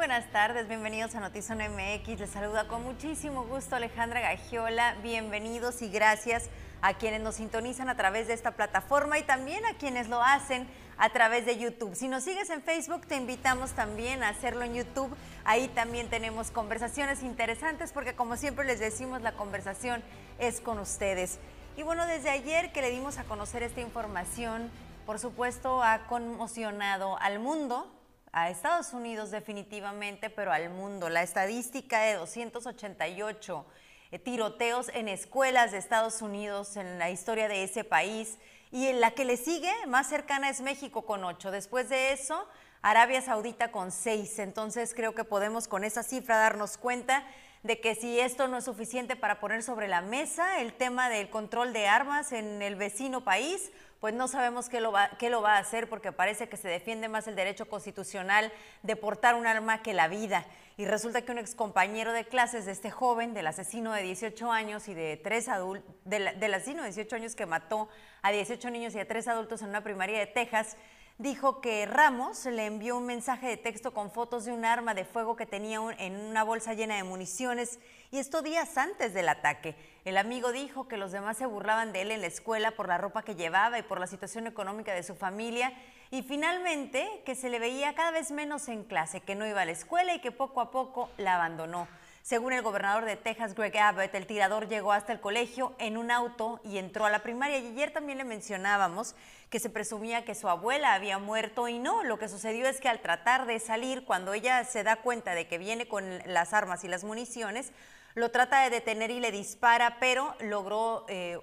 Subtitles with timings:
[0.00, 2.20] buenas tardes, bienvenidos a Notizón MX.
[2.20, 4.94] Les saluda con muchísimo gusto Alejandra Gagiola.
[5.02, 6.48] Bienvenidos y gracias
[6.80, 10.66] a quienes nos sintonizan a través de esta plataforma y también a quienes lo hacen
[10.96, 11.94] a través de YouTube.
[11.94, 15.14] Si nos sigues en Facebook, te invitamos también a hacerlo en YouTube.
[15.44, 20.02] Ahí también tenemos conversaciones interesantes porque como siempre les decimos, la conversación
[20.38, 21.38] es con ustedes.
[21.76, 24.70] Y bueno, desde ayer que le dimos a conocer esta información,
[25.04, 27.99] por supuesto ha conmocionado al mundo,
[28.32, 31.08] a Estados Unidos definitivamente, pero al mundo.
[31.08, 33.66] La estadística de 288
[34.12, 38.38] eh, tiroteos en escuelas de Estados Unidos en la historia de ese país
[38.70, 41.50] y en la que le sigue más cercana es México con 8.
[41.50, 42.46] Después de eso,
[42.82, 44.38] Arabia Saudita con 6.
[44.38, 47.24] Entonces creo que podemos con esa cifra darnos cuenta
[47.62, 51.28] de que si esto no es suficiente para poner sobre la mesa el tema del
[51.28, 53.70] control de armas en el vecino país,
[54.00, 56.68] pues no sabemos qué lo, va, qué lo va a hacer porque parece que se
[56.68, 58.50] defiende más el derecho constitucional
[58.82, 60.46] de portar un arma que la vida.
[60.78, 64.88] Y resulta que un excompañero de clases de este joven, del asesino de 18 años
[64.88, 67.90] y de tres adultos, del, del asesino de 18 años que mató
[68.22, 70.78] a 18 niños y a tres adultos en una primaria de Texas,
[71.20, 75.04] dijo que Ramos le envió un mensaje de texto con fotos de un arma de
[75.04, 77.78] fuego que tenía en una bolsa llena de municiones
[78.10, 79.76] y esto días antes del ataque.
[80.06, 82.96] El amigo dijo que los demás se burlaban de él en la escuela por la
[82.96, 85.74] ropa que llevaba y por la situación económica de su familia
[86.10, 89.66] y finalmente que se le veía cada vez menos en clase, que no iba a
[89.66, 91.86] la escuela y que poco a poco la abandonó.
[92.30, 96.12] Según el gobernador de Texas, Greg Abbott, el tirador llegó hasta el colegio en un
[96.12, 97.58] auto y entró a la primaria.
[97.58, 99.16] Y ayer también le mencionábamos
[99.48, 102.04] que se presumía que su abuela había muerto y no.
[102.04, 105.48] Lo que sucedió es que al tratar de salir, cuando ella se da cuenta de
[105.48, 107.72] que viene con las armas y las municiones,
[108.14, 111.40] lo trata de detener y le dispara, pero logró eh,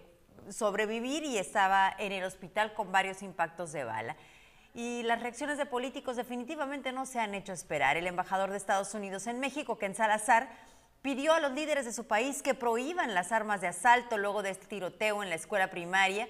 [0.48, 4.16] sobrevivir y estaba en el hospital con varios impactos de bala
[4.78, 7.98] y las reacciones de políticos definitivamente no se han hecho esperar.
[7.98, 10.50] El embajador de Estados Unidos en México, Ken Salazar,
[11.08, 14.50] pidió a los líderes de su país que prohíban las armas de asalto luego de
[14.50, 16.28] este tiroteo en la escuela primaria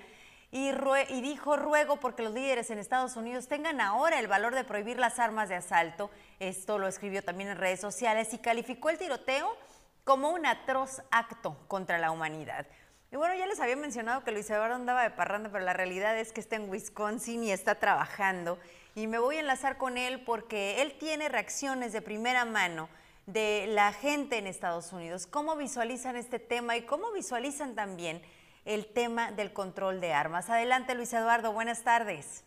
[0.52, 0.72] y,
[1.22, 5.18] dijo ruego porque los líderes en Estados Unidos tengan ahora el valor de prohibir las
[5.18, 6.12] armas de asalto.
[6.40, 9.52] Esto lo escribió también en redes sociales y calificó el tiroteo
[10.04, 12.68] como un atroz acto contra la humanidad.
[13.12, 16.16] Y bueno, ya les había mencionado que Luis Eduardo andaba de parranda, pero la realidad
[16.20, 18.59] es que está en Wisconsin y está trabajando.
[18.94, 22.90] Y me voy a enlazar con él porque él tiene reacciones de primera mano
[23.28, 25.28] de la gente en Estados Unidos.
[25.28, 28.22] ¿Cómo visualizan este tema y cómo visualizan también
[28.64, 30.50] el tema del control de armas?
[30.50, 32.46] Adelante, Luis Eduardo, buenas tardes.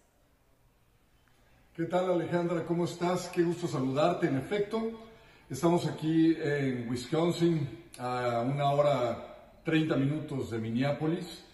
[1.76, 2.64] ¿Qué tal, Alejandra?
[2.64, 3.28] ¿Cómo estás?
[3.28, 4.26] Qué gusto saludarte.
[4.26, 4.90] En efecto,
[5.50, 11.44] estamos aquí en Wisconsin a una hora 30 minutos de Minneapolis,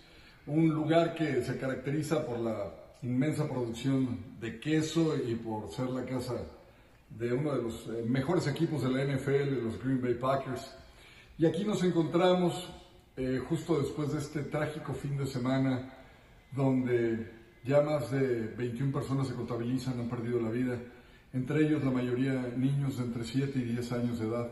[0.46, 2.72] un lugar que se caracteriza por la
[3.02, 6.34] inmensa producción de queso y por ser la casa
[7.10, 10.74] de uno de los eh, mejores equipos de la NFL, los Green Bay Packers.
[11.38, 12.68] Y aquí nos encontramos
[13.16, 15.94] eh, justo después de este trágico fin de semana
[16.52, 17.32] donde
[17.64, 20.78] ya más de 21 personas se contabilizan, han perdido la vida,
[21.32, 24.50] entre ellos la mayoría niños de entre 7 y 10 años de edad.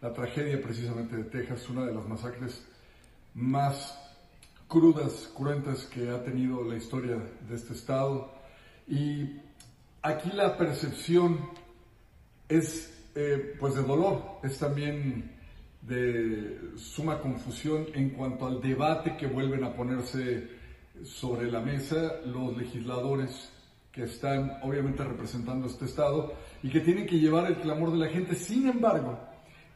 [0.00, 2.64] La tragedia precisamente de Texas, una de las masacres
[3.34, 3.98] más
[4.68, 7.16] crudas, cruentas que ha tenido la historia
[7.48, 8.32] de este estado.
[8.88, 9.40] Y
[10.02, 11.38] aquí la percepción
[12.48, 15.32] es eh, pues de dolor, es también
[15.82, 20.48] de suma confusión en cuanto al debate que vuelven a ponerse
[21.04, 23.50] sobre la mesa los legisladores
[23.90, 26.32] que están obviamente representando este estado
[26.62, 28.34] y que tienen que llevar el clamor de la gente.
[28.34, 29.18] Sin embargo,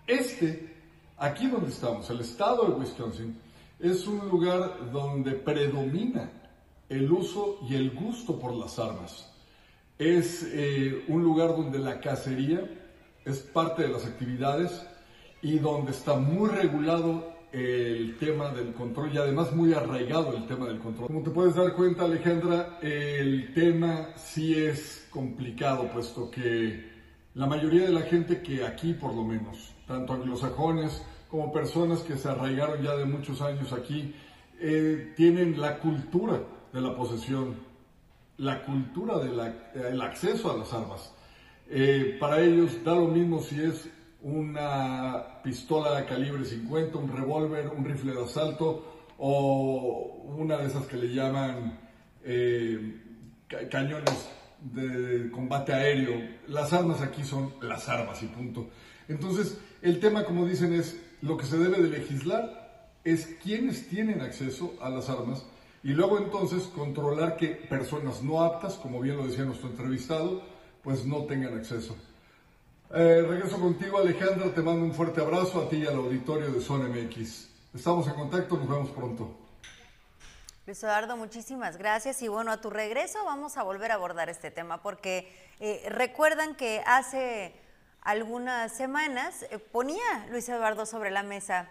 [0.06, 0.74] este,
[1.18, 3.38] aquí donde estamos, el estado de Wisconsin,
[3.78, 6.30] es un lugar donde predomina
[6.88, 9.30] el uso y el gusto por las armas.
[9.98, 12.68] Es eh, un lugar donde la cacería
[13.24, 14.86] es parte de las actividades
[15.42, 20.66] y donde está muy regulado el tema del control y además muy arraigado el tema
[20.66, 21.06] del control.
[21.06, 26.90] Como te puedes dar cuenta Alejandra, el tema sí es complicado puesto que
[27.34, 32.16] la mayoría de la gente que aquí por lo menos, tanto anglosajones, como personas que
[32.16, 34.14] se arraigaron ya de muchos años aquí,
[34.60, 36.42] eh, tienen la cultura
[36.72, 37.56] de la posesión,
[38.38, 41.12] la cultura del acceso a las armas.
[41.68, 43.88] Eh, para ellos da lo mismo si es
[44.22, 50.86] una pistola de calibre 50, un revólver, un rifle de asalto o una de esas
[50.86, 51.78] que le llaman
[52.24, 53.00] eh,
[53.70, 54.28] cañones
[54.60, 56.22] de combate aéreo.
[56.48, 58.68] Las armas aquí son las armas y punto.
[59.08, 62.66] Entonces, el tema, como dicen, es lo que se debe de legislar
[63.04, 65.46] es quienes tienen acceso a las armas
[65.82, 70.42] y luego entonces controlar que personas no aptas, como bien lo decía nuestro entrevistado,
[70.82, 71.96] pues no tengan acceso.
[72.94, 74.54] Eh, regreso contigo, Alejandra.
[74.54, 77.48] Te mando un fuerte abrazo a ti y al auditorio de Zona MX.
[77.74, 79.36] Estamos en contacto, nos vemos pronto.
[80.66, 82.22] Luis Eduardo, muchísimas gracias.
[82.22, 86.56] Y bueno, a tu regreso vamos a volver a abordar este tema porque eh, recuerdan
[86.56, 87.54] que hace
[88.00, 91.68] algunas semanas eh, ponía Luis Eduardo sobre la mesa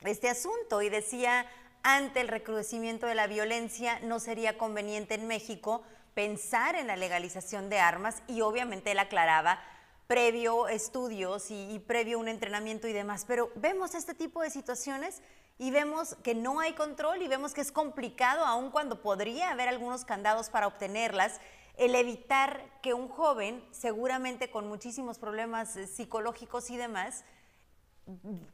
[0.00, 1.46] este asunto y decía,
[1.82, 5.82] ante el recrudecimiento de la violencia no sería conveniente en México
[6.14, 9.60] pensar en la legalización de armas y obviamente él aclaraba
[10.06, 15.22] previo estudios y, previo un entrenamiento y demás, pero vemos este tipo de situaciones
[15.58, 19.68] y vemos que no hay control y vemos que es complicado, aun cuando podría haber
[19.68, 21.40] algunos candados para obtenerlas,
[21.78, 27.24] el evitar que un joven, seguramente con muchísimos problemas eh, psicológicos y demás,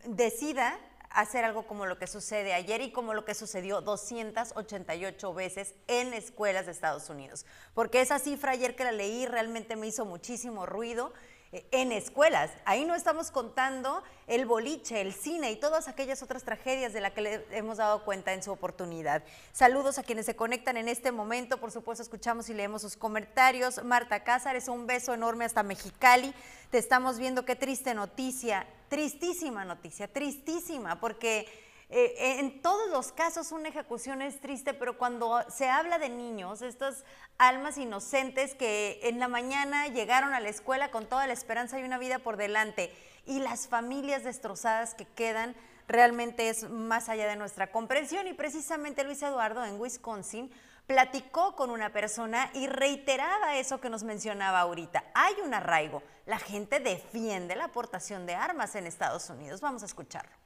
[0.05, 0.79] decida
[1.11, 6.15] hacer algo como lo que sucede ayer y como lo que sucedió 288 veces en
[6.15, 7.47] escuelas de Estados Unidos.
[7.75, 11.13] Porque esa cifra ayer que la leí realmente me hizo muchísimo ruido
[11.53, 12.51] en escuelas.
[12.65, 17.13] Ahí no estamos contando el boliche, el cine y todas aquellas otras tragedias de las
[17.13, 19.23] que le hemos dado cuenta en su oportunidad.
[19.53, 21.59] Saludos a quienes se conectan en este momento.
[21.59, 23.83] Por supuesto, escuchamos y leemos sus comentarios.
[23.85, 26.35] Marta Cázares, un beso enorme hasta Mexicali.
[26.71, 33.51] Te estamos viendo qué triste noticia, tristísima noticia, tristísima, porque eh, en todos los casos
[33.51, 37.05] una ejecución es triste, pero cuando se habla de niños, estas
[37.39, 41.85] almas inocentes que en la mañana llegaron a la escuela con toda la esperanza y
[41.85, 42.93] una vida por delante,
[43.25, 45.55] y las familias destrozadas que quedan,
[45.87, 48.27] realmente es más allá de nuestra comprensión.
[48.27, 50.51] Y precisamente Luis Eduardo en Wisconsin
[50.87, 55.05] platicó con una persona y reiteraba eso que nos mencionaba ahorita.
[55.15, 56.03] Hay un arraigo.
[56.25, 59.61] La gente defiende la aportación de armas en Estados Unidos.
[59.61, 60.38] Vamos a escucharlo.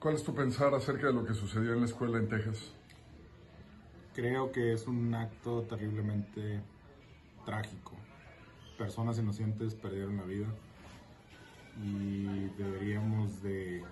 [0.00, 2.72] ¿Cuál es tu pensar acerca de lo que sucedió en la escuela en Texas?
[4.14, 6.62] Creo que es un acto terriblemente
[7.44, 7.92] trágico.
[8.78, 10.46] Personas inocentes perdieron la vida
[11.84, 13.84] y deberíamos de,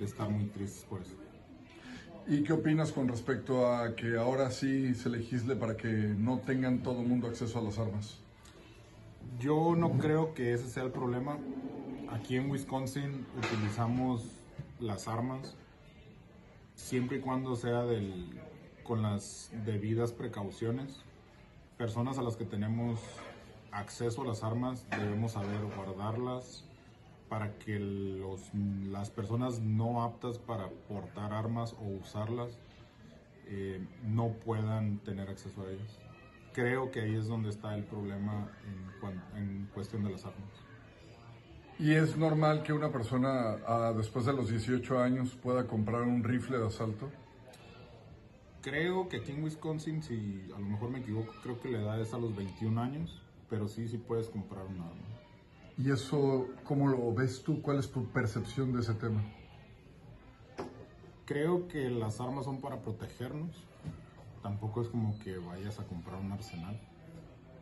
[0.00, 1.14] estar muy tristes por eso.
[2.26, 6.82] ¿Y qué opinas con respecto a que ahora sí se legisle para que no tengan
[6.82, 8.18] todo el mundo acceso a las armas?
[9.40, 11.38] Yo no creo que ese sea el problema.
[12.10, 14.37] Aquí en Wisconsin utilizamos
[14.80, 15.56] las armas,
[16.74, 18.40] siempre y cuando sea del,
[18.82, 21.04] con las debidas precauciones.
[21.76, 22.98] Personas a las que tenemos
[23.70, 26.64] acceso a las armas debemos saber guardarlas
[27.28, 32.58] para que los, las personas no aptas para portar armas o usarlas
[33.46, 35.98] eh, no puedan tener acceso a ellas.
[36.54, 38.50] Creo que ahí es donde está el problema
[39.34, 40.67] en, en cuestión de las armas.
[41.80, 46.58] ¿Y es normal que una persona después de los 18 años pueda comprar un rifle
[46.58, 47.08] de asalto?
[48.62, 52.00] Creo que aquí en Wisconsin, si a lo mejor me equivoco, creo que la edad
[52.00, 55.06] es a los 21 años, pero sí, sí puedes comprar un arma.
[55.76, 57.62] ¿Y eso cómo lo ves tú?
[57.62, 59.22] ¿Cuál es tu percepción de ese tema?
[61.26, 63.64] Creo que las armas son para protegernos.
[64.42, 66.80] Tampoco es como que vayas a comprar un arsenal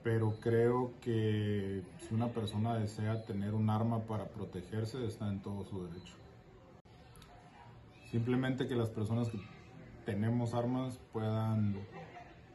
[0.07, 5.65] pero creo que si una persona desea tener un arma para protegerse, está en todo
[5.65, 6.15] su derecho.
[8.13, 9.41] Simplemente que las personas que
[10.05, 11.75] tenemos armas puedan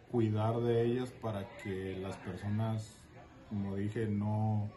[0.10, 2.96] cuidar de ellas para que las personas,
[3.50, 4.70] como dije, no,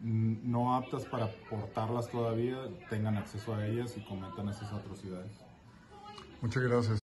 [0.00, 5.32] no aptas para portarlas todavía tengan acceso a ellas y cometan esas atrocidades.
[6.40, 7.05] Muchas gracias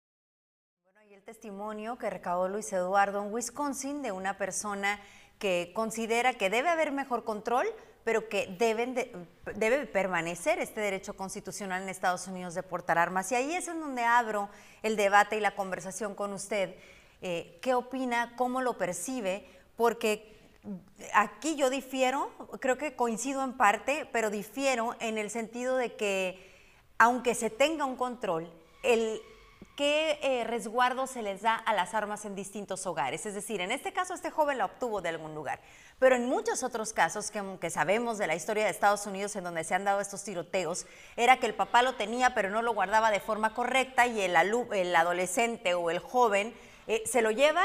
[1.38, 5.00] testimonio que recabó Luis Eduardo en Wisconsin de una persona
[5.38, 7.68] que considera que debe haber mejor control,
[8.04, 8.96] pero que deben
[9.56, 13.32] debe permanecer este derecho constitucional en Estados Unidos de portar armas.
[13.32, 14.50] Y ahí es en donde abro
[14.82, 16.74] el debate y la conversación con usted.
[17.22, 18.34] Eh, ¿Qué opina?
[18.36, 19.48] ¿Cómo lo percibe?
[19.76, 20.36] Porque
[21.14, 26.74] aquí yo difiero, creo que coincido en parte, pero difiero en el sentido de que
[26.98, 28.52] aunque se tenga un control,
[28.82, 29.22] el
[29.78, 33.26] qué eh, resguardo se les da a las armas en distintos hogares.
[33.28, 35.62] Es decir, en este caso este joven la obtuvo de algún lugar,
[36.00, 39.64] pero en muchos otros casos que, sabemos de la historia de Estados Unidos en donde
[39.64, 43.12] se han dado estos tiroteos, era que el papá lo tenía pero no lo guardaba
[43.12, 44.36] de forma correcta y el,
[44.74, 46.56] el adolescente o el joven
[46.88, 47.64] eh, se lo lleva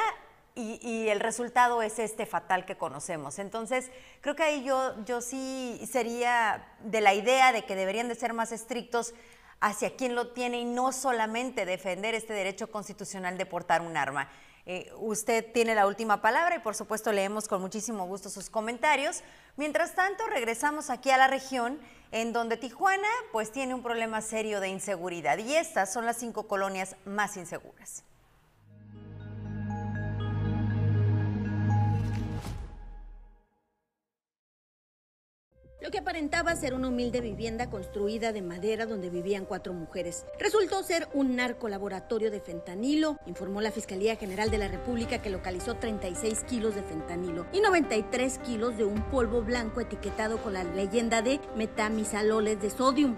[0.55, 3.39] y, y, el resultado es este fatal que conocemos.
[3.39, 3.91] Entonces,
[4.21, 8.35] creo que ahí yo, yo sí sería de la idea de que deberían de ser
[8.35, 9.15] más estrictos
[9.63, 14.29] hacia quien lo tiene y no solamente defender este derecho constitucional de portar un arma.
[14.67, 19.23] Eh, usted tiene la última palabra y por supuesto leemos con muchísimo gusto sus comentarios.
[19.57, 24.61] Mientras tanto, regresamos aquí a la región en donde Tijuana pues tiene un problema serio
[24.61, 28.03] de inseguridad y estas son las cinco colonias más inseguras.
[35.83, 40.25] Lo que aparentaba ser una humilde vivienda construida de madera donde vivían cuatro mujeres.
[40.39, 45.75] Resultó ser un narcolaboratorio de fentanilo, informó la Fiscalía General de la República que localizó
[45.75, 51.21] 36 kilos de fentanilo y 93 kilos de un polvo blanco etiquetado con la leyenda
[51.21, 53.17] de metamisaloles de sodium.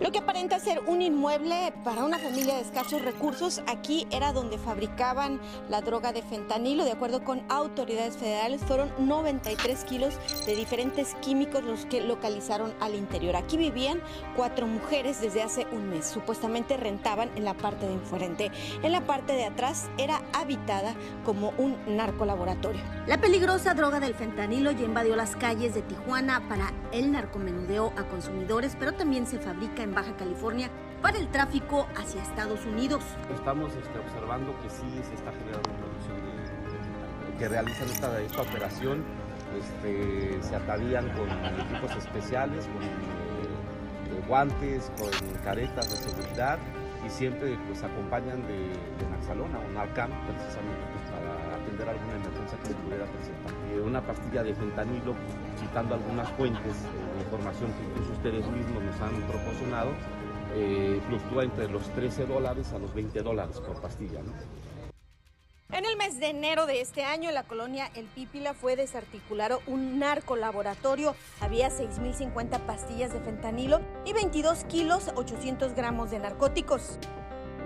[0.00, 4.58] Lo que aparenta ser un inmueble para una familia de escasos recursos, aquí era donde
[4.58, 6.84] fabricaban la droga de fentanilo.
[6.84, 10.14] De acuerdo con autoridades federales, fueron 93 kilos
[10.46, 13.36] de diferentes químicos los que localizaron al interior.
[13.36, 14.00] Aquí vivían
[14.34, 16.06] cuatro mujeres desde hace un mes.
[16.06, 18.50] Supuestamente rentaban en la parte de enfrente.
[18.82, 22.80] En la parte de atrás era habitada como un narcolaboratorio.
[23.06, 28.04] La peligrosa droga del fentanilo ya invadió las calles de Tijuana para el narcomenudeo a
[28.04, 30.70] consumidores, pero también se fabrica en Baja California
[31.02, 33.02] para el tráfico hacia Estados Unidos.
[33.34, 39.04] Estamos este, observando que sí se está generando producción de, que realizan esta, esta operación
[39.58, 41.28] este, se atavían con
[41.60, 45.10] equipos especiales, con eh, guantes, con
[45.44, 46.58] caretas de seguridad
[47.04, 52.58] y siempre pues acompañan de, de Naxalona o Narcan precisamente pues, para atender alguna emergencia
[52.58, 53.52] que se pudiera presentar.
[53.84, 55.14] Una pastilla de fentanilo,
[55.58, 59.90] citando algunas fuentes de información que incluso ustedes mismos nos han proporcionado,
[60.54, 64.20] eh, fluctúa entre los 13 dólares a los 20 dólares por pastilla.
[66.12, 69.62] En el mes de enero de este año, en la colonia El Pípila fue desarticulado
[69.66, 71.16] un narcolaboratorio.
[71.40, 76.98] Había 6.050 pastillas de fentanilo y 22 kilos 800 gramos de narcóticos.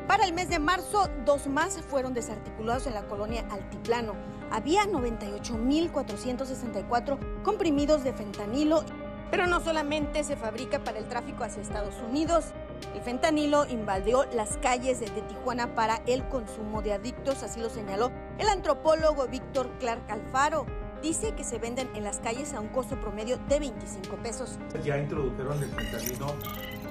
[0.07, 4.15] Para el mes de marzo, dos más fueron desarticulados en la colonia Altiplano.
[4.53, 8.85] Había 98.464 comprimidos de fentanilo,
[9.33, 12.53] pero no solamente se fabrica para el tráfico hacia Estados Unidos.
[12.95, 18.11] El fentanilo invadió las calles de Tijuana para el consumo de adictos, así lo señaló
[18.39, 20.67] el antropólogo Víctor Clark Alfaro.
[21.03, 24.59] Dice que se venden en las calles a un costo promedio de 25 pesos.
[24.83, 26.35] Ya introdujeron el fentanilo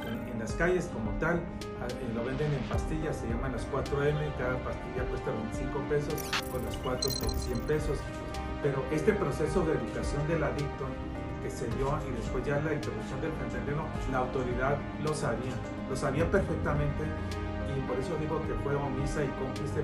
[0.06, 4.58] en, las calles como tal, eh, lo venden en pastillas, se llaman las 4M, cada
[4.63, 6.13] pastilla cuesta 25 pesos,
[6.51, 7.98] con las 4 por 100 pesos.
[8.62, 10.86] Pero este proceso de educación del adicto
[11.50, 15.54] se dio y después ya la introducción del fentanilo, la autoridad lo sabía,
[15.90, 17.04] lo sabía perfectamente
[17.75, 19.82] y por eso digo que fue omisa y cómplice.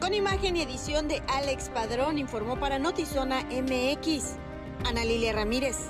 [0.00, 4.36] Con imagen y edición de Alex Padrón, informó para Notizona MX,
[4.86, 5.88] Ana Lilia Ramírez.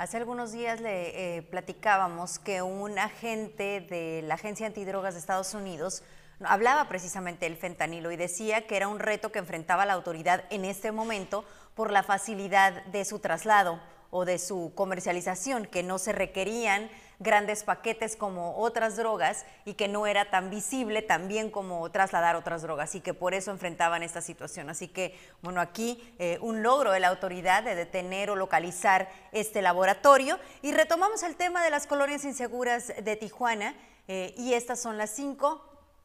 [0.00, 5.52] Hace algunos días le eh, platicábamos que un agente de la Agencia Antidrogas de Estados
[5.52, 6.02] Unidos
[6.42, 10.64] hablaba precisamente del fentanilo y decía que era un reto que enfrentaba la autoridad en
[10.64, 13.78] este momento por la facilidad de su traslado
[14.10, 16.88] o de su comercialización, que no se requerían
[17.20, 22.62] grandes paquetes como otras drogas y que no era tan visible también como trasladar otras
[22.62, 24.70] drogas y que por eso enfrentaban esta situación.
[24.70, 29.60] Así que, bueno, aquí eh, un logro de la autoridad de detener o localizar este
[29.62, 30.40] laboratorio.
[30.62, 33.76] Y retomamos el tema de las colonias inseguras de Tijuana
[34.08, 35.62] eh, y estas son las cinco.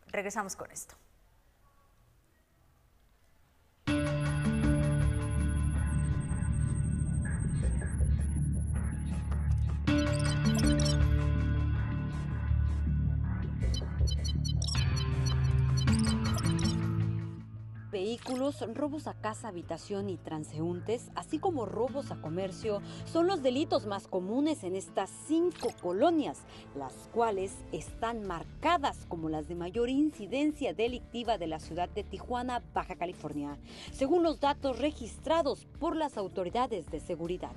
[0.08, 0.96] Regresamos con esto.
[18.74, 24.08] Robos a casa, habitación y transeúntes, así como robos a comercio, son los delitos más
[24.08, 26.40] comunes en estas cinco colonias,
[26.76, 32.62] las cuales están marcadas como las de mayor incidencia delictiva de la ciudad de Tijuana,
[32.74, 33.58] Baja California,
[33.92, 37.52] según los datos registrados por las autoridades de seguridad.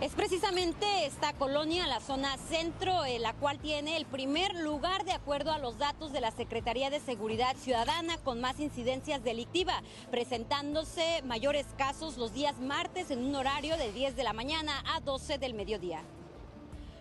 [0.00, 5.52] Es precisamente esta colonia, la zona centro, la cual tiene el primer lugar de acuerdo
[5.52, 11.66] a los datos de la Secretaría de Seguridad Ciudadana con más incidencias delictivas, presentándose mayores
[11.76, 15.54] casos los días martes en un horario de 10 de la mañana a 12 del
[15.54, 16.02] mediodía.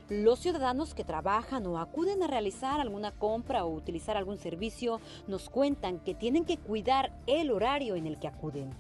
[0.10, 5.50] Los ciudadanos que trabajan o acuden a realizar alguna compra o utilizar algún servicio nos
[5.50, 8.72] cuentan que tienen que cuidar el horario en el que acuden.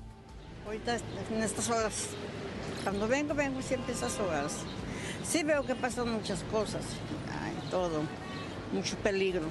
[0.65, 0.97] Ahorita
[1.31, 2.09] en estas horas
[2.83, 4.57] cuando vengo, vengo siempre esas horas.
[5.23, 6.83] Sí veo que pasan muchas cosas,
[7.69, 8.01] todo,
[8.71, 9.43] mucho peligro,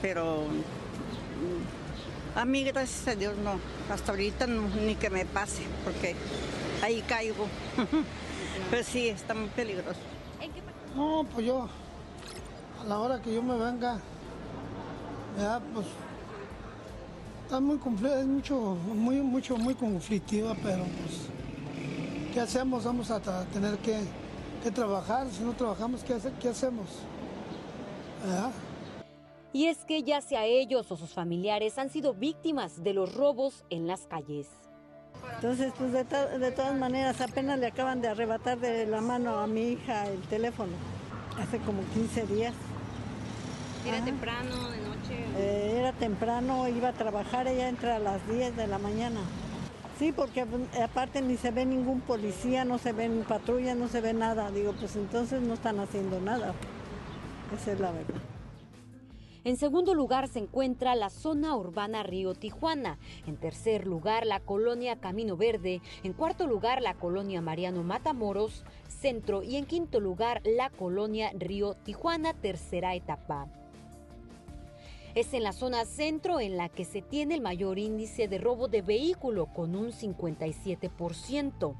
[0.00, 1.87] pero mm,
[2.34, 3.58] a mí, gracias a Dios, no.
[3.92, 6.14] Hasta ahorita no, ni que me pase, porque
[6.82, 7.46] ahí caigo.
[8.70, 10.00] pero sí, está muy peligroso.
[10.94, 11.68] No, pues yo,
[12.80, 14.00] a la hora que yo me venga,
[15.38, 15.86] ya, pues,
[17.44, 21.28] está muy es mucho, muy, mucho, muy conflictiva, pero pues
[22.34, 22.84] ¿qué hacemos?
[22.84, 23.20] Vamos a
[23.52, 24.00] tener que,
[24.62, 25.26] que, trabajar.
[25.30, 26.86] Si no trabajamos, ¿qué, hace, ¿qué hacemos?
[29.52, 33.64] Y es que ya sea ellos o sus familiares han sido víctimas de los robos
[33.70, 34.48] en las calles.
[35.36, 39.46] Entonces, pues de, de todas maneras, apenas le acaban de arrebatar de la mano a
[39.46, 40.72] mi hija el teléfono,
[41.38, 42.54] hace como 15 días.
[43.86, 45.24] ¿Era temprano, de noche?
[45.36, 49.20] Eh, era temprano, iba a trabajar, ella entra a las 10 de la mañana.
[49.98, 54.00] Sí, porque pues, aparte ni se ve ningún policía, no se ven patrullas, no se
[54.00, 54.50] ve nada.
[54.50, 56.54] Digo, pues entonces no están haciendo nada.
[57.56, 58.37] Esa es la verdad.
[59.48, 62.98] En segundo lugar se encuentra la zona urbana Río Tijuana.
[63.26, 65.80] En tercer lugar la colonia Camino Verde.
[66.02, 69.42] En cuarto lugar la colonia Mariano Matamoros, centro.
[69.42, 73.48] Y en quinto lugar la colonia Río Tijuana, tercera etapa.
[75.14, 78.68] Es en la zona centro en la que se tiene el mayor índice de robo
[78.68, 81.74] de vehículo con un 57%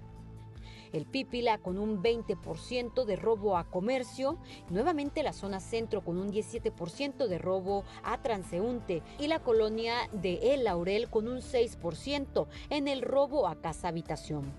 [0.93, 4.39] el Pípila con un 20% de robo a comercio,
[4.71, 10.55] nuevamente la zona centro con un 17% de robo a transeúnte y la colonia de
[10.55, 14.53] El Laurel con un 6% en el robo a casa habitación.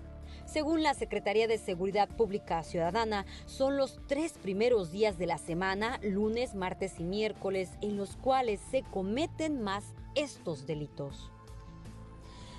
[0.44, 6.00] Según la Secretaría de Seguridad Pública Ciudadana, son los tres primeros días de la semana,
[6.02, 11.30] lunes, martes y miércoles, en los cuales se cometen más estos delitos.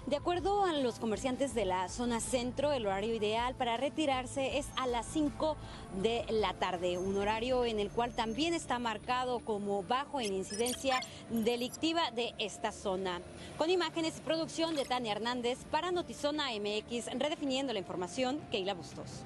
[0.07, 4.67] De acuerdo a los comerciantes de la zona centro, el horario ideal para retirarse es
[4.75, 5.55] a las 5
[6.01, 10.99] de la tarde, un horario en el cual también está marcado como bajo en incidencia
[11.29, 13.21] delictiva de esta zona.
[13.59, 19.23] Con imágenes y producción de Tania Hernández para Notizona MX, redefiniendo la información, Keila Bustos.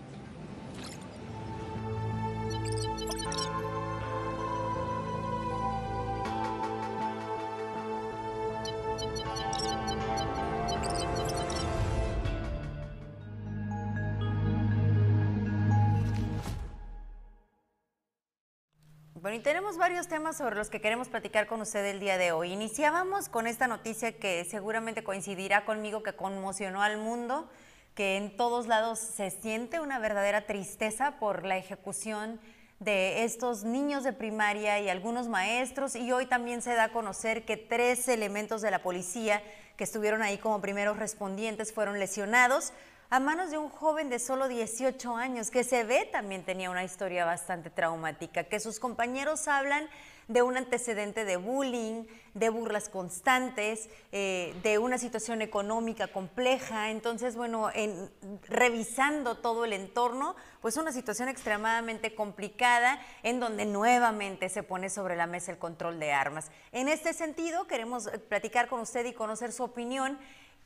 [19.26, 22.32] Bueno, y tenemos varios temas sobre los que queremos platicar con usted el día de
[22.32, 22.54] hoy.
[22.54, 27.50] Iniciábamos con esta noticia que seguramente coincidirá conmigo, que conmocionó al mundo,
[27.96, 32.40] que en todos lados se siente una verdadera tristeza por la ejecución
[32.80, 35.96] de estos niños de primaria y algunos maestros.
[35.96, 39.42] Y hoy también se da a conocer que tres elementos de la policía
[39.76, 42.74] que estuvieron ahí como primeros respondientes fueron lesionados
[43.10, 46.84] a manos de un joven de solo 18 años, que se ve también tenía una
[46.84, 49.88] historia bastante traumática, que sus compañeros hablan
[50.28, 56.90] de un antecedente de bullying, de burlas constantes, eh, de una situación económica compleja.
[56.90, 58.10] Entonces, bueno, en,
[58.48, 65.16] revisando todo el entorno, pues una situación extremadamente complicada en donde nuevamente se pone sobre
[65.16, 66.50] la mesa el control de armas.
[66.72, 70.18] En este sentido, queremos platicar con usted y conocer su opinión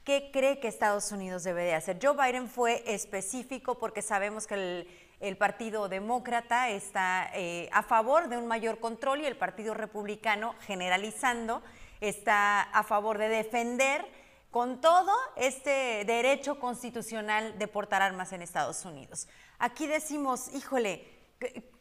[0.10, 2.00] ¿Qué cree que Estados Unidos debe de hacer?
[2.02, 4.88] Joe Biden fue específico porque sabemos que
[5.19, 10.56] el, Partido Demócrata está eh, a favor de un mayor control y el Partido Republicano,
[10.62, 11.62] generalizando,
[12.02, 14.04] está a favor de defender
[14.50, 19.28] con todo este derecho constitucional de portar armas en Estados Unidos.
[19.60, 21.06] Aquí decimos, híjole,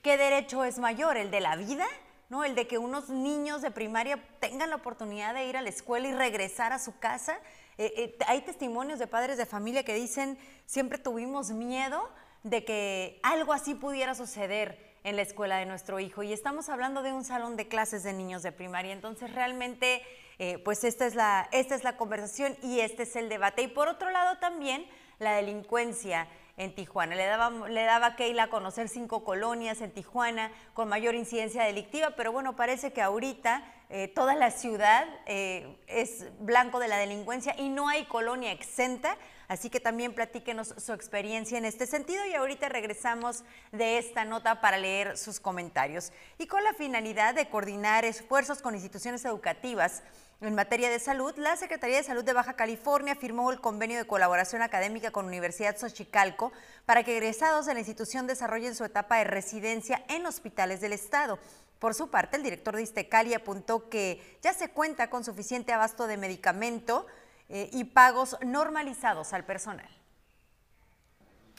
[0.03, 1.17] ¿qué derecho es mayor?
[1.17, 1.87] ¿El de la vida?
[2.29, 2.45] ¿No?
[2.45, 6.09] El de que unos niños de primaria tengan la oportunidad de ir a la escuela
[6.09, 7.39] y regresar a su casa.
[7.79, 10.37] Eh, eh, hay testimonios de padres de familia que dicen,
[10.67, 12.11] siempre tuvimos miedo
[12.43, 16.25] de que algo así pudiera suceder en la escuela de nuestro hijo.
[16.25, 18.93] Y estamos hablando de un salón de clases de niños de primaria.
[18.93, 20.03] Entonces, realmente,
[20.41, 23.63] eh, pues esta es, la, esta es la conversación y este es el debate.
[23.63, 24.85] Y por otro lado, también
[25.21, 27.15] la delincuencia en Tijuana.
[27.15, 31.63] Le daba, le daba a Keila a conocer cinco colonias en Tijuana con mayor incidencia
[31.63, 36.99] delictiva, pero bueno, parece que ahorita eh, toda la ciudad eh, es blanco de la
[36.99, 39.17] delincuencia y no hay colonia exenta.
[39.49, 44.61] Así que también platíquenos su experiencia en este sentido y ahorita regresamos de esta nota
[44.61, 46.13] para leer sus comentarios.
[46.37, 50.03] Y con la finalidad de coordinar esfuerzos con instituciones educativas
[50.43, 54.07] en materia de salud, la Secretaría de Salud de Baja California firmó el convenio de
[54.07, 56.53] colaboración académica con Universidad Xochicalco
[56.85, 61.39] para que egresados de la institución desarrollen su etapa de residencia en hospitales del Estado.
[61.79, 66.07] Por su parte, el director de Istecali apuntó que ya se cuenta con suficiente abasto
[66.07, 67.07] de medicamento
[67.49, 69.89] eh, y pagos normalizados al personal.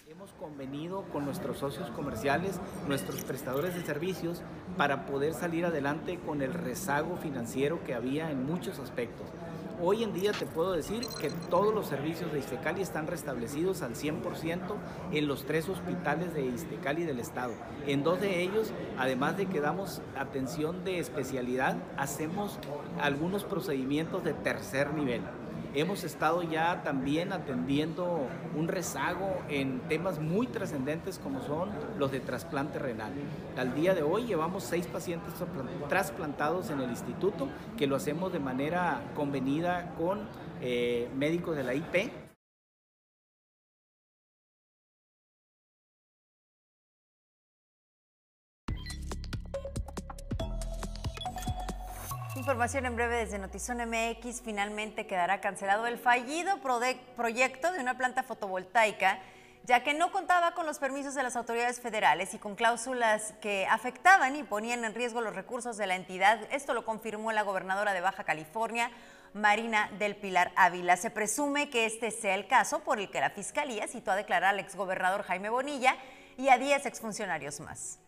[0.10, 4.41] Hemos convenido con nuestros socios comerciales, nuestros prestadores de servicios,
[4.75, 9.27] para poder salir adelante con el rezago financiero que había en muchos aspectos.
[9.81, 13.95] Hoy en día te puedo decir que todos los servicios de Istecali están restablecidos al
[13.95, 14.59] 100%
[15.13, 17.53] en los tres hospitales de Istecali del estado.
[17.87, 22.59] En dos de ellos, además de que damos atención de especialidad, hacemos
[22.99, 25.21] algunos procedimientos de tercer nivel.
[25.73, 32.19] Hemos estado ya también atendiendo un rezago en temas muy trascendentes como son los de
[32.19, 33.12] trasplante renal.
[33.58, 35.34] Al día de hoy llevamos seis pacientes
[35.88, 40.21] trasplantados en el instituto que lo hacemos de manera convenida con
[40.62, 42.28] eh, médicos de la IP
[52.39, 54.41] Información en breve desde Notizón MX.
[54.41, 56.58] Finalmente quedará cancelado el fallido
[57.17, 59.19] proyecto de una planta fotovoltaica,
[59.65, 63.67] ya que no contaba con los permisos de las autoridades federales y con cláusulas que
[63.69, 66.39] afectaban y ponían en riesgo los recursos de la entidad.
[66.49, 68.89] Esto lo confirmó la gobernadora de Baja California,
[69.34, 70.95] Marina del Pilar Ávila.
[70.95, 74.54] Se presume que este sea el caso por el que la Fiscalía citó a declarar
[74.54, 75.97] al exgobernador Jaime Bonilla
[76.38, 77.99] y a 10 exfuncionarios más.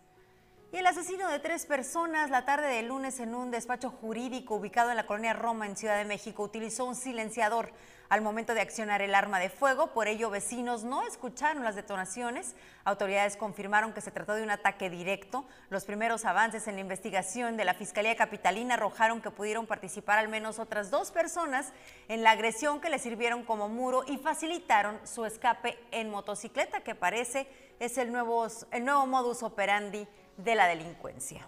[0.73, 4.89] Y el asesino de tres personas la tarde del lunes en un despacho jurídico ubicado
[4.89, 7.73] en la colonia Roma en Ciudad de México utilizó un silenciador
[8.07, 9.87] al momento de accionar el arma de fuego.
[9.87, 12.55] Por ello, vecinos no escucharon las detonaciones.
[12.85, 15.45] Autoridades confirmaron que se trató de un ataque directo.
[15.69, 20.29] Los primeros avances en la investigación de la Fiscalía Capitalina arrojaron que pudieron participar al
[20.29, 21.73] menos otras dos personas
[22.07, 26.95] en la agresión que le sirvieron como muro y facilitaron su escape en motocicleta, que
[26.95, 27.45] parece
[27.81, 30.07] es el nuevo, el nuevo modus operandi
[30.37, 31.47] de la delincuencia.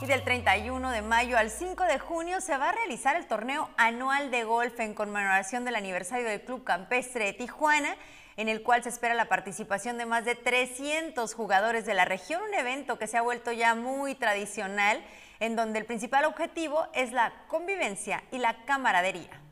[0.00, 3.70] Y del 31 de mayo al 5 de junio se va a realizar el torneo
[3.78, 7.96] anual de golf en conmemoración del aniversario del Club Campestre de Tijuana,
[8.36, 12.42] en el cual se espera la participación de más de 300 jugadores de la región,
[12.42, 15.02] un evento que se ha vuelto ya muy tradicional,
[15.40, 19.45] en donde el principal objetivo es la convivencia y la camaradería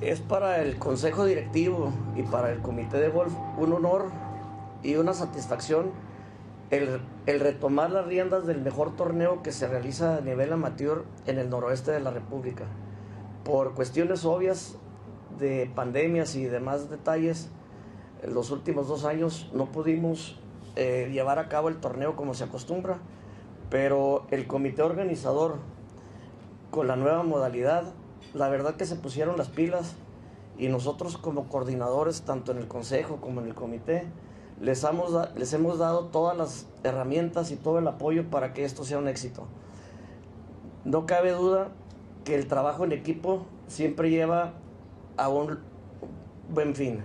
[0.00, 4.06] es para el consejo directivo y para el comité de golf un honor
[4.82, 5.90] y una satisfacción
[6.70, 11.50] el, retomar las riendas del mejor torneo que se realiza a nivel amateur en el
[11.50, 12.64] noroeste de la República.
[13.44, 14.76] Por cuestiones obvias
[15.38, 17.48] de pandemias y demás detalles,
[18.22, 20.38] en los últimos dos años no pudimos
[20.76, 22.98] eh, llevar a cabo el torneo como se acostumbra,
[23.70, 25.56] pero el comité organizador,
[26.70, 27.94] con la nueva modalidad,
[28.38, 29.94] la verdad que se pusieron las pilas
[30.56, 34.06] y nosotros como coordinadores, tanto en el consejo como en el comité,
[34.60, 38.84] les hemos, les hemos dado todas las herramientas y todo el apoyo para que esto
[38.84, 39.46] sea un éxito.
[40.84, 41.68] No cabe duda
[42.24, 44.54] que el trabajo en equipo siempre lleva
[45.16, 45.58] a un
[46.48, 47.04] buen fin.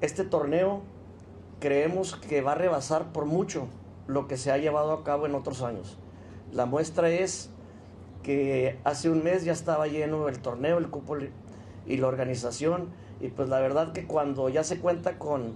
[0.00, 0.82] Este torneo
[1.60, 3.66] creemos que va a rebasar por mucho
[4.06, 5.96] lo que se ha llevado a cabo en otros años.
[6.52, 7.50] La muestra es
[8.22, 11.16] que hace un mes ya estaba lleno el torneo, el cupo
[11.86, 12.90] y la organización.
[13.20, 15.54] Y pues la verdad que cuando ya se cuenta con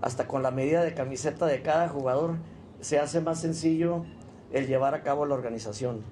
[0.00, 2.36] hasta con la medida de camiseta de cada jugador,
[2.80, 4.04] se hace más sencillo
[4.52, 6.04] el llevar a cabo la organización.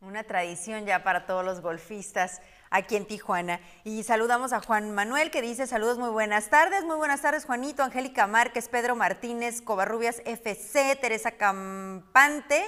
[0.00, 3.60] Una tradición ya para todos los golfistas aquí en Tijuana.
[3.84, 7.82] Y saludamos a Juan Manuel que dice saludos, muy buenas tardes, muy buenas tardes Juanito,
[7.82, 12.64] Angélica Márquez, Pedro Martínez, Covarrubias FC, Teresa Campante.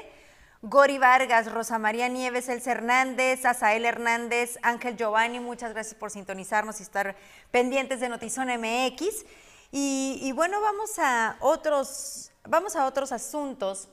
[0.65, 6.79] Gori Vargas, Rosa María Nieves, Elsa Hernández, Asael Hernández, Ángel Giovanni, muchas gracias por sintonizarnos
[6.79, 7.17] y estar
[7.51, 9.27] pendientes de Notizón MX.
[9.73, 13.89] Y, bueno, vamos a otros, vamos a otros asuntos.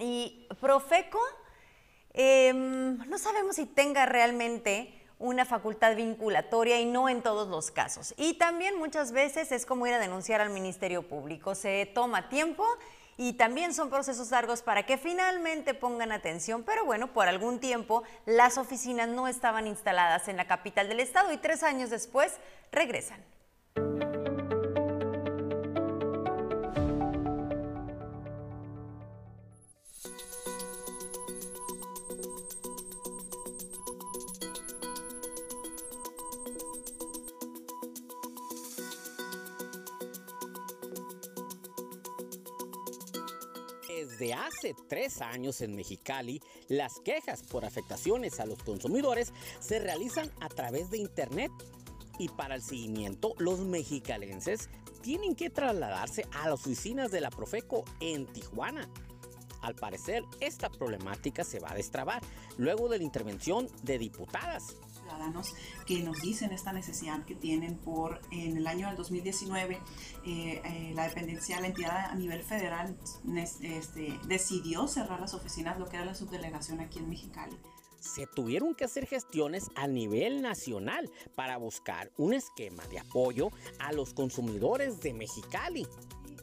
[0.00, 1.20] Y Profeco,
[2.14, 8.12] em, no sabemos si tenga realmente una facultad vinculatoria y no en todos los casos.
[8.16, 11.54] Y también muchas veces es como ir a denunciar al Ministerio Público.
[11.54, 12.66] Se toma tiempo
[13.16, 18.02] y también son procesos largos para que finalmente pongan atención, pero bueno, por algún tiempo
[18.26, 22.32] las oficinas no estaban instaladas en la capital del estado y tres años después
[22.72, 23.20] regresan.
[44.66, 50.48] Hace tres años en Mexicali, las quejas por afectaciones a los consumidores se realizan a
[50.48, 51.52] través de Internet.
[52.18, 54.68] Y para el seguimiento, los mexicalenses
[55.02, 58.88] tienen que trasladarse a las oficinas de la Profeco en Tijuana.
[59.60, 62.22] Al parecer, esta problemática se va a destrabar
[62.56, 64.74] luego de la intervención de diputadas
[65.06, 65.54] ciudadanos
[65.86, 69.74] que nos dicen esta necesidad que tienen por en el año del 2019
[70.24, 72.96] eh, eh, la dependencia, la entidad a nivel federal
[73.62, 77.56] este, decidió cerrar las oficinas, lo que era la subdelegación aquí en Mexicali.
[78.00, 83.92] Se tuvieron que hacer gestiones a nivel nacional para buscar un esquema de apoyo a
[83.92, 85.86] los consumidores de Mexicali.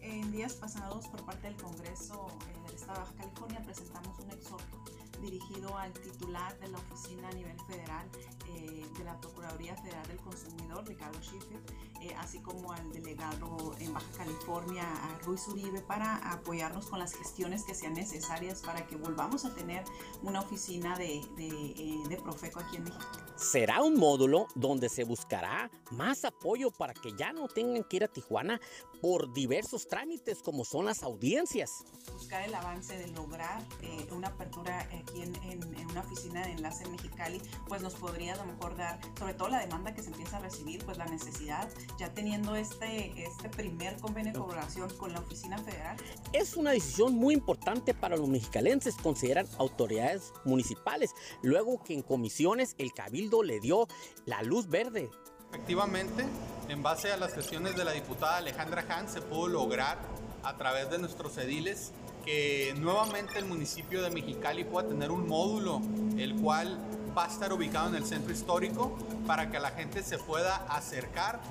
[0.02, 4.83] En días pasados, por parte del Congreso eh, Estado de Baja California presentamos un exhorto
[5.24, 8.08] dirigido al titular de la oficina a nivel federal
[8.50, 11.60] eh, de la Procuraduría Federal del Consumidor, Ricardo Schiffer,
[12.02, 17.16] eh, así como al delegado en Baja California, a Ruiz Uribe, para apoyarnos con las
[17.16, 19.84] gestiones que sean necesarias para que volvamos a tener
[20.22, 23.06] una oficina de, de, eh, de Profeco aquí en México.
[23.36, 28.04] Será un módulo donde se buscará más apoyo para que ya no tengan que ir
[28.04, 28.60] a Tijuana
[29.04, 31.84] por diversos trámites como son las audiencias.
[32.14, 36.54] Buscar el avance de lograr eh, una apertura aquí en, en, en, una oficina de
[36.54, 40.02] enlace en Mexicali, pues nos podría a lo mejor dar, sobre todo la demanda que
[40.02, 44.90] se empieza a recibir, pues la necesidad, ya teniendo este, este primer convenio de colaboración
[44.96, 45.98] con la oficina federal.
[46.32, 51.12] Es una decisión muy importante para los mexicalenses, consideran autoridades municipales,
[51.42, 53.86] luego que en comisiones el cabildo le dio
[54.26, 55.10] la luz verde
[55.54, 56.26] Efectivamente,
[56.70, 59.98] en base a las gestiones de la diputada Alejandra Han, se pudo lograr
[60.44, 61.92] a través de nuestros ediles
[62.26, 65.82] que nuevamente el municipio de Mexicali pueda tener un módulo,
[66.18, 66.80] el cual
[67.18, 68.98] va a estar ubicado en el centro histórico
[69.28, 71.42] para que la gente se pueda acercar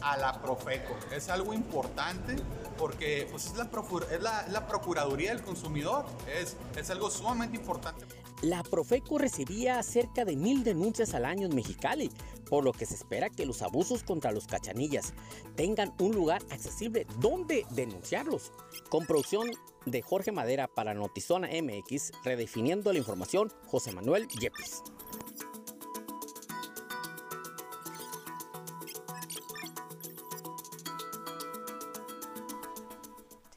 [0.00, 0.96] a la Profeco.
[1.14, 2.36] Es algo importante
[2.78, 3.68] porque pues, es, la,
[4.10, 6.06] es, la, es la Procuraduría del Consumidor,
[6.40, 8.21] es, es algo sumamente importante.
[8.42, 12.10] La Profeco recibía cerca de mil denuncias al año en Mexicali,
[12.50, 15.14] por lo que se espera que los abusos contra los cachanillas
[15.54, 18.50] tengan un lugar accesible donde denunciarlos.
[18.90, 19.48] Con producción
[19.86, 24.82] de Jorge Madera para Notizona MX, redefiniendo la información, José Manuel Yepes.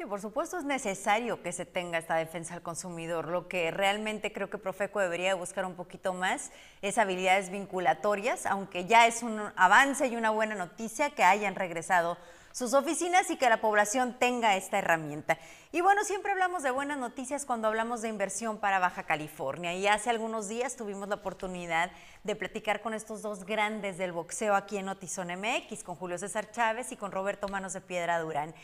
[0.07, 3.27] Por supuesto es necesario que se tenga esta defensa al consumidor.
[3.27, 8.85] Lo que realmente creo que Profeco debería buscar un poquito más es habilidades vinculatorias, aunque
[8.85, 12.17] ya es un avance y una buena noticia que hayan regresado
[12.55, 15.37] sus oficinas y que la población tenga esta herramienta.
[15.73, 19.73] Y bueno, siempre hablamos de buenas noticias cuando hablamos de inversión para Baja California.
[19.73, 21.91] Y hace algunos días tuvimos la oportunidad
[22.23, 26.49] de platicar con estos dos grandes del boxeo aquí en Notizón MX, con Julio César
[26.49, 28.55] Chávez y con Roberto Manos de Piedra Durán.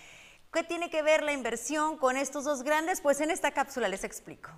[0.53, 2.99] ¿Qué tiene que ver la inversión con estos dos grandes?
[2.99, 4.49] Pues en esta cápsula les explico.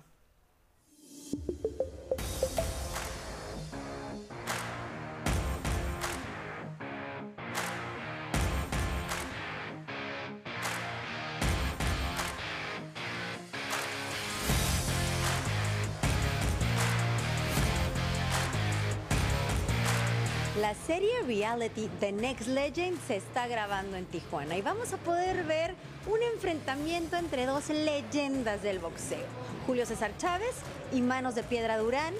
[20.64, 25.44] La serie reality The Next Legend se está grabando en Tijuana y vamos a poder
[25.44, 25.74] ver
[26.06, 29.26] un enfrentamiento entre dos leyendas del boxeo.
[29.66, 30.54] Julio César Chávez
[30.90, 32.14] y Manos de Piedra Durán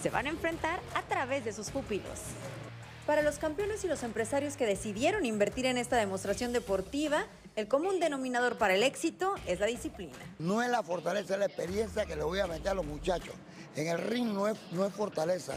[0.00, 2.20] se van a enfrentar a través de sus pupilos.
[3.04, 7.98] Para los campeones y los empresarios que decidieron invertir en esta demostración deportiva, el común
[7.98, 10.16] denominador para el éxito es la disciplina.
[10.38, 13.34] No es la fortaleza, es la experiencia que le voy a meter a los muchachos.
[13.74, 15.54] En el ring no es, no es fortaleza,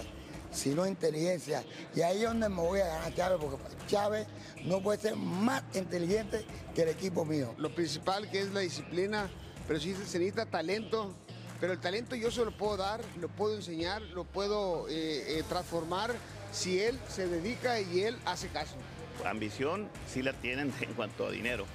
[0.55, 1.63] sino inteligencia.
[1.95, 4.27] Y ahí es donde me voy a ganar Chávez, porque Chávez
[4.63, 7.53] no puede ser más inteligente que el equipo mío.
[7.57, 9.29] Lo principal que es la disciplina,
[9.67, 11.13] pero sí se necesita talento.
[11.59, 15.43] Pero el talento yo se lo puedo dar, lo puedo enseñar, lo puedo eh, eh,
[15.47, 16.13] transformar
[16.51, 18.75] si él se dedica y él hace caso.
[19.23, 21.65] Ambición sí la tienen en cuanto a dinero,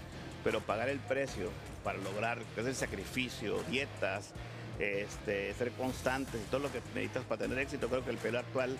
[0.45, 1.51] pero pagar el precio
[1.83, 4.33] para lograr, que es el sacrificio, dietas,
[4.81, 7.89] este, ser constantes y todo lo que necesitas para tener éxito.
[7.89, 8.77] Creo que el pelo actual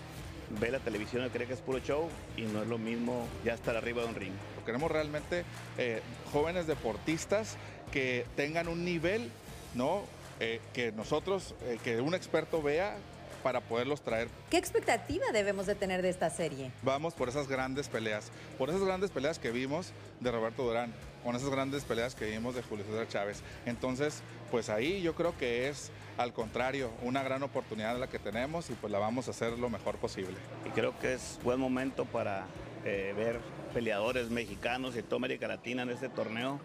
[0.59, 3.53] ve la televisión y cree que es puro show y no es lo mismo ya
[3.53, 4.33] estar arriba de un ring.
[4.65, 5.45] Queremos realmente
[5.77, 7.57] eh, jóvenes deportistas
[7.91, 9.29] que tengan un nivel,
[9.75, 10.03] ¿no?
[10.39, 12.97] Eh, que nosotros, eh, que un experto vea
[13.43, 14.27] para poderlos traer.
[14.49, 16.71] ¿Qué expectativa debemos de tener de esta serie?
[16.83, 21.35] Vamos por esas grandes peleas, por esas grandes peleas que vimos de Roberto Durán, con
[21.35, 23.41] esas grandes peleas que vimos de Julio César Chávez.
[23.65, 28.69] Entonces, pues ahí yo creo que es al contrario, una gran oportunidad la que tenemos
[28.69, 30.35] y pues la vamos a hacer lo mejor posible.
[30.65, 32.45] Y creo que es buen momento para
[32.85, 33.39] eh, ver
[33.73, 36.59] peleadores mexicanos y toda América Latina en este torneo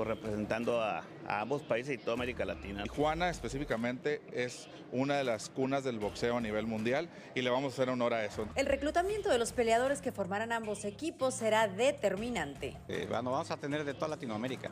[0.00, 2.84] pues representando a, a, ambos países y toda América Latina.
[2.84, 7.72] Tijuana específicamente es una de las cunas del boxeo a nivel mundial y le vamos
[7.72, 8.46] a hacer honor a eso.
[8.54, 12.78] El reclutamiento de los peleadores que formarán ambos equipos será determinante.
[12.88, 14.70] Eh, bueno, vamos a tener de toda Latinoamérica.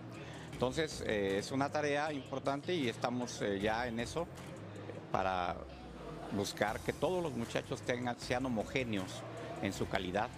[0.50, 4.26] Entonces eh, es una tarea importante y estamos eh, ya en eso
[5.12, 5.56] para
[6.32, 9.22] buscar que todos los muchachos tengan, sean homogéneos
[9.60, 10.30] en su calidad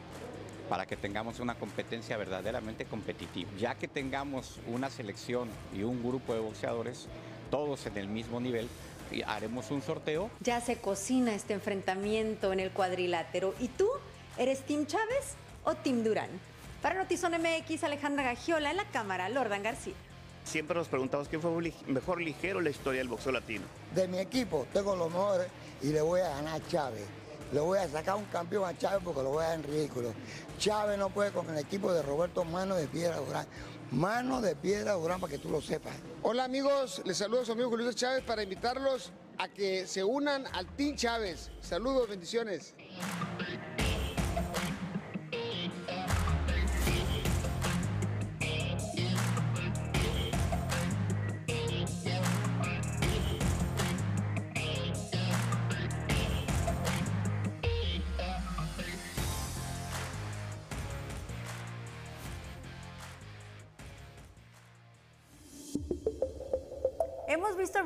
[0.71, 3.51] para que tengamos una competencia verdaderamente competitiva.
[3.59, 7.09] Ya que tengamos una selección y un grupo de boxeadores,
[7.51, 8.69] todos en el mismo nivel,
[9.11, 10.31] y haremos un sorteo.
[10.39, 13.53] Ya se cocina este enfrentamiento en el cuadrilátero.
[13.59, 13.89] ¿Y tú?
[14.39, 16.31] ¿Eres Team Chávez o Team Durán?
[16.81, 19.95] Para Notizón MX, Alejandra Gagiola en la cámara, Lordan García.
[20.45, 23.65] siempre nos preguntamos quién fue el mejor ligero en la historia del boxeo latino.
[23.93, 25.49] De mi equipo tengo los mejores
[25.83, 27.07] y le voy a ganar a Chávez.
[27.53, 30.15] Le voy a sacar un campeón a Chávez porque lo voy a dar en ridículo.
[30.59, 33.47] Chávez no puede con el equipo de Roberto Mano de Piedra Durán.
[33.91, 35.95] Mano de Piedra Durán para que tú lo sepas.
[36.23, 40.47] Hola amigos, les saludo a su amigo Julio Chávez para invitarlos a que se unan
[40.53, 41.51] al Team Chávez.
[41.61, 42.75] Saludos, bendiciones.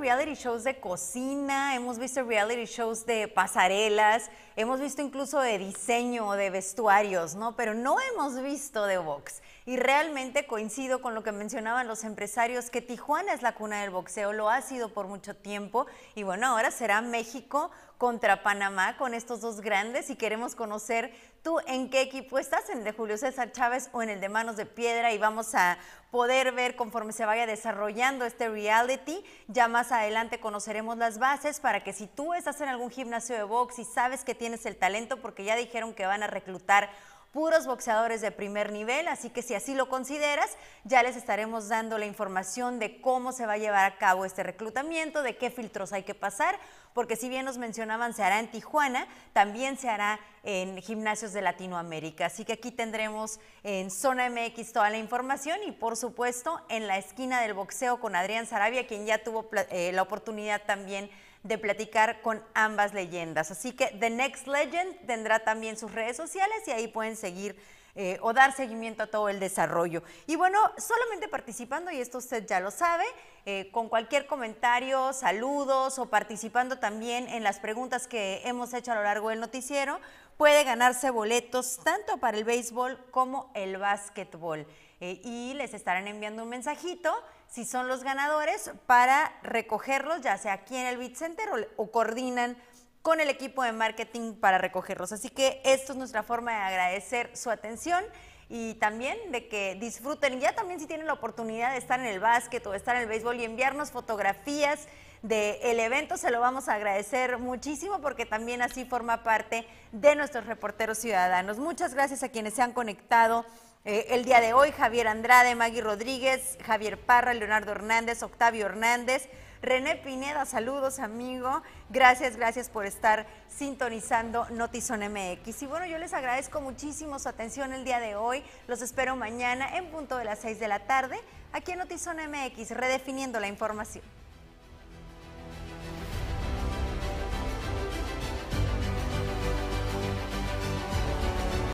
[0.04, 6.32] Reality shows de cocina, hemos visto reality shows de pasarelas, hemos visto incluso de diseño
[6.32, 7.56] de vestuarios, ¿no?
[7.56, 9.40] Pero no hemos visto de box.
[9.66, 13.88] Y realmente coincido con lo que mencionaban los empresarios, que Tijuana es la cuna del
[13.88, 15.86] boxeo, lo ha sido por mucho tiempo.
[16.14, 21.60] Y bueno, ahora será México contra Panamá con estos dos grandes y queremos conocer tú
[21.66, 24.56] en qué equipo estás, en el de Julio César Chávez o en el de Manos
[24.56, 25.78] de Piedra y vamos a
[26.10, 29.24] poder ver conforme se vaya desarrollando este reality.
[29.48, 33.44] Ya más adelante conoceremos las bases para que si tú estás en algún gimnasio de
[33.44, 36.90] box y sabes que tienes el talento, porque ya dijeron que van a reclutar
[37.34, 41.98] puros boxeadores de primer nivel, así que si así lo consideras, ya les estaremos dando
[41.98, 45.92] la información de cómo se va a llevar a cabo este reclutamiento, de qué filtros
[45.92, 46.56] hay que pasar,
[46.92, 51.42] porque si bien nos mencionaban se hará en Tijuana, también se hará en gimnasios de
[51.42, 52.26] Latinoamérica.
[52.26, 56.98] Así que aquí tendremos en Zona MX toda la información y por supuesto en la
[56.98, 61.10] esquina del boxeo con Adrián Sarabia, quien ya tuvo eh, la oportunidad también
[61.44, 63.50] de platicar con ambas leyendas.
[63.50, 67.54] Así que The Next Legend tendrá también sus redes sociales y ahí pueden seguir
[67.96, 70.02] eh, o dar seguimiento a todo el desarrollo.
[70.26, 73.04] Y bueno, solamente participando, y esto usted ya lo sabe,
[73.46, 78.96] eh, con cualquier comentario, saludos o participando también en las preguntas que hemos hecho a
[78.96, 80.00] lo largo del noticiero,
[80.36, 84.66] puede ganarse boletos tanto para el béisbol como el básquetbol.
[85.00, 87.12] Eh, y les estarán enviando un mensajito
[87.48, 92.56] si son los ganadores para recogerlos, ya sea aquí en el Bit Center o, coordinan
[93.02, 95.12] con el equipo de marketing para recogerlos.
[95.12, 98.02] Así que esto es nuestra forma de agradecer su atención
[98.48, 100.40] y también de que disfruten.
[100.40, 103.02] Ya también si tienen la oportunidad de estar en el básquet o de estar en
[103.02, 104.88] el béisbol y enviarnos fotografías
[105.24, 110.44] del evento, se lo vamos a agradecer muchísimo porque también así forma parte de nuestros
[110.44, 111.58] reporteros ciudadanos.
[111.58, 113.46] Muchas gracias a quienes se han conectado
[113.86, 119.26] eh, el día de hoy, Javier Andrade, Maggie Rodríguez, Javier Parra, Leonardo Hernández, Octavio Hernández,
[119.62, 121.62] René Pineda, saludos amigo.
[121.88, 125.62] Gracias, gracias por estar sintonizando Notizón MX.
[125.62, 128.44] Y bueno, yo les agradezco muchísimo su atención el día de hoy.
[128.68, 131.18] Los espero mañana en punto de las 6 de la tarde
[131.54, 134.04] aquí en Notizón MX, redefiniendo la información.